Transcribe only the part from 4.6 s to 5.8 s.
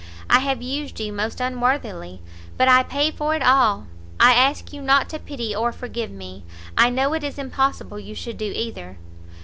you not to pity or